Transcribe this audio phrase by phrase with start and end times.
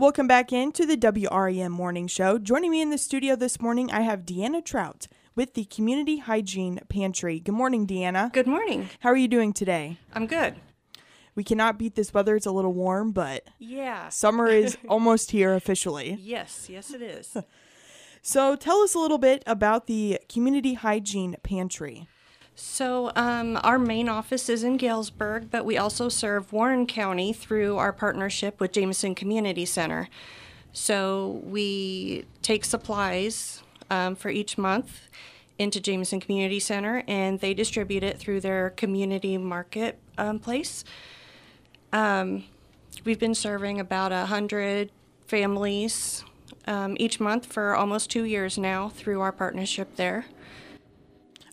[0.00, 2.38] Welcome back into the WREM Morning Show.
[2.38, 6.80] Joining me in the studio this morning, I have Deanna Trout with the Community Hygiene
[6.88, 7.38] Pantry.
[7.38, 8.32] Good morning, Deanna.
[8.32, 8.88] Good morning.
[9.00, 9.98] How are you doing today?
[10.14, 10.54] I'm good.
[11.34, 12.34] We cannot beat this weather.
[12.34, 14.08] It's a little warm, but Yeah.
[14.08, 16.16] summer is almost here officially.
[16.18, 17.36] Yes, yes, it is.
[18.22, 22.06] So tell us a little bit about the Community Hygiene Pantry.
[22.62, 27.78] So, um, our main office is in Galesburg, but we also serve Warren County through
[27.78, 30.10] our partnership with Jamieson Community Center.
[30.74, 35.08] So, we take supplies um, for each month
[35.58, 40.84] into Jamieson Community Center and they distribute it through their community market um, place.
[41.94, 42.44] Um,
[43.06, 44.90] we've been serving about a hundred
[45.26, 46.24] families
[46.66, 50.26] um, each month for almost two years now through our partnership there.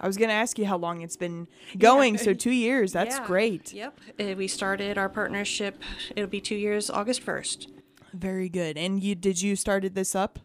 [0.00, 2.18] I was going to ask you how long it's been going.
[2.18, 2.92] So, two years.
[2.92, 3.26] That's Yeah.
[3.26, 3.72] great.
[3.72, 4.00] Yep.
[4.20, 5.82] Uh, we started our partnership.
[6.14, 7.68] It'll be two years, August first.
[8.12, 8.76] Very good.
[8.78, 10.38] And you did you started this up?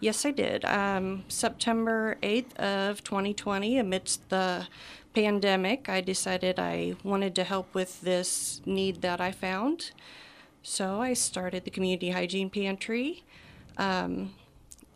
[0.00, 0.64] Yes, I did.
[0.64, 4.66] Um, September 8th of 2020, amidst the
[5.12, 9.90] pandemic, I decided I wanted to help with this need that I found.
[10.62, 13.24] So I started the Community Hygiene Pantry.
[13.76, 14.34] Um,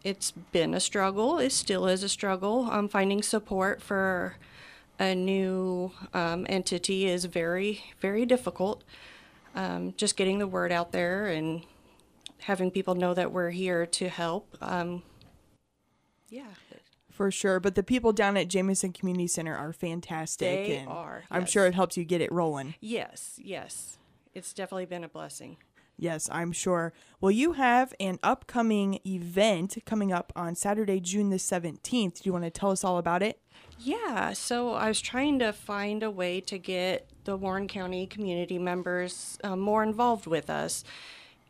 [0.06, 1.40] it's been a struggle.
[1.40, 2.68] It still is a struggle.
[2.70, 4.36] Um, finding support for
[5.00, 8.84] a new um, entity is very, very difficult.
[9.56, 11.64] Um, just getting the word out there and
[12.38, 14.56] having people know that we're here to help.
[14.60, 15.02] Um,
[16.28, 16.54] yeah,
[17.10, 17.58] For sure.
[17.58, 20.68] But the people down at Jamieson Community Center are fantastic.
[20.68, 22.76] They and are, I'm sure it helps you get it rolling.
[22.80, 23.98] yes, yes.
[24.34, 25.56] It's definitely been a blessing.
[25.98, 26.92] Yes, I'm sure.
[27.20, 31.90] Well, you have an upcoming event coming up on Saturday, June the 17th.
[31.90, 33.40] Do you want to tell us all about it?
[33.78, 38.58] Yeah, so I was trying to find a way to get the Warren County community
[38.58, 40.84] members uh, more involved with us.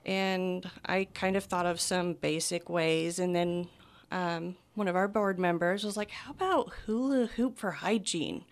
[0.04, 3.18] And I kind of thought of some basic ways.
[3.18, 3.68] And then
[4.12, 8.44] um, one of our board members was like, How about hula hoop for hygiene?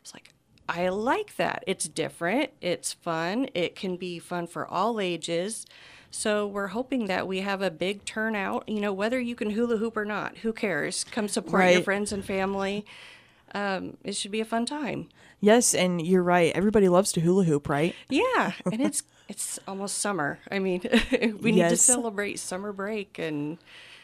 [0.00, 0.32] It's like,
[0.70, 1.64] I like that.
[1.66, 5.66] It's different, it's fun, it can be fun for all ages.
[6.12, 8.68] So we're hoping that we have a big turnout.
[8.68, 11.04] You know, whether you can hula hoop or not, who cares?
[11.04, 12.84] Come support your friends and family.
[13.54, 15.08] Um, it should be a fun time.
[15.40, 16.54] Yes, and you're right.
[16.54, 17.94] Everybody loves to hula hoop, right?
[18.08, 20.38] Yeah, and it's it's almost summer.
[20.50, 20.82] I mean,
[21.40, 23.58] we need to celebrate summer break and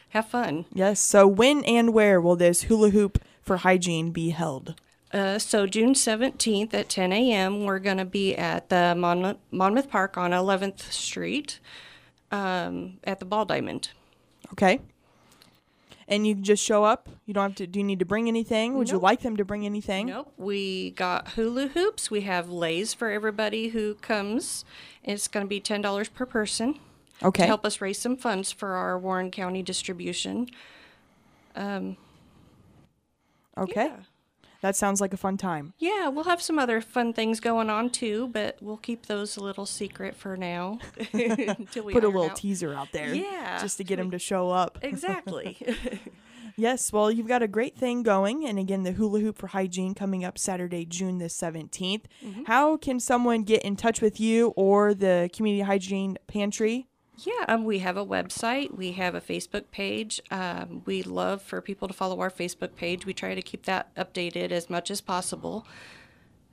[0.09, 0.65] have fun.
[0.73, 0.99] Yes.
[0.99, 4.75] So, when and where will this hula hoop for hygiene be held?
[5.13, 7.63] Uh, so June seventeenth at ten a.m.
[7.65, 11.59] We're going to be at the Monmouth, Monmouth Park on Eleventh Street
[12.31, 13.91] um, at the Ball Diamond.
[14.51, 14.79] Okay.
[16.09, 17.09] And you just show up.
[17.25, 17.67] You don't have to.
[17.67, 18.75] Do you need to bring anything?
[18.75, 20.07] Would you like them to bring anything?
[20.07, 20.31] Nope.
[20.37, 22.09] We got hula hoops.
[22.09, 24.63] We have leis for everybody who comes.
[25.03, 26.79] It's going to be ten dollars per person.
[27.23, 27.43] Okay.
[27.43, 30.49] to help us raise some funds for our Warren County distribution.
[33.57, 33.85] Okay.
[33.87, 33.95] Yeah.
[34.61, 35.73] That sounds like a fun time.
[35.77, 39.41] Yeah, we'll have some other fun things going on too, but we'll keep those a
[39.43, 40.79] little secret for now
[41.13, 43.13] until we Put a little out- teaser out there.
[43.13, 43.59] Yeah.
[43.61, 44.79] Just to get them to show up.
[44.83, 45.57] Exactly.
[46.59, 48.43] Yes, well, you've got a great thing going.
[48.47, 52.05] And again, the Hula Hoop for Hygiene coming up Saturday, June the 17th.
[52.25, 52.45] Mm-hmm.
[52.45, 56.87] How can someone get in touch with you or the Community Hygiene Pantry?
[57.17, 58.75] Yeah, um, we have a website.
[58.75, 60.21] We have a Facebook page.
[60.29, 63.05] Um, we love for people to follow our Facebook page.
[63.05, 65.65] We try to keep that updated as much as possible.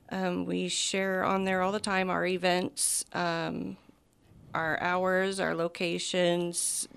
[0.09, 3.77] Um, we share on there all the time our events, um,
[4.53, 6.87] our hours, our locations,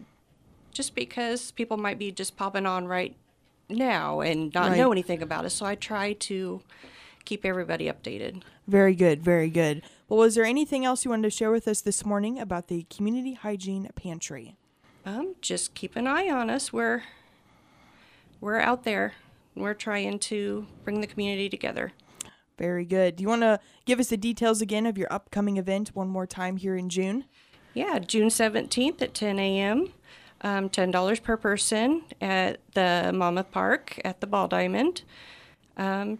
[0.72, 3.16] just because people might be just popping on right
[3.68, 4.78] now and not Right.
[4.78, 5.54] know anything about us.
[5.54, 6.62] So I try to
[7.24, 8.42] keep everybody updated.
[8.66, 9.82] Very good, very good.
[10.08, 12.84] Well, was there anything else you wanted to share with us this morning about the
[12.84, 14.56] Community Hygiene Pantry?
[15.04, 16.72] Um, just keep an eye on us.
[16.72, 17.02] We're
[18.40, 19.12] we're out there.
[19.54, 21.92] We're trying to bring the community together.
[22.56, 23.16] Very good.
[23.16, 26.26] Do you want to give us the details again of your upcoming event one more
[26.26, 27.24] time here in June?
[27.74, 29.92] Yeah, June 17th at 10 a.m.
[30.40, 35.02] Um, $10 per person at the Monmouth Park at the Ball Diamond.
[35.76, 36.18] Um,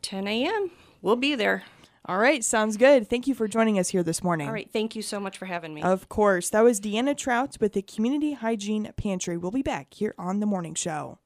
[0.00, 0.70] 10 a.m.
[1.02, 1.64] We'll be there.
[2.08, 3.10] All right, sounds good.
[3.10, 4.46] Thank you for joining us here this morning.
[4.46, 4.70] All right.
[4.72, 5.82] Thank you so much for having me.
[5.82, 6.50] Of course.
[6.50, 9.36] That was Deanna Trout with the Community Hygiene Pantry.
[9.36, 11.18] We'll be back here on the morning show.